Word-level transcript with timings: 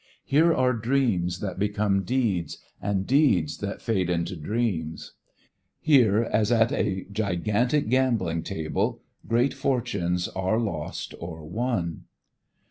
Here 0.23 0.51
are 0.51 0.73
dreams 0.73 1.41
that 1.41 1.59
become 1.59 2.01
deeds 2.01 2.57
and 2.81 3.05
deeds 3.05 3.59
that 3.59 3.83
fade 3.83 4.09
into 4.09 4.35
dreams. 4.35 5.13
Here, 5.79 6.23
as 6.23 6.51
at 6.51 6.71
a 6.71 7.05
gigantic 7.11 7.87
gambling 7.87 8.41
table, 8.41 9.03
great 9.27 9.53
fortunes 9.53 10.27
are 10.27 10.57
lost 10.59 11.13
or 11.19 11.45
won. 11.45 12.05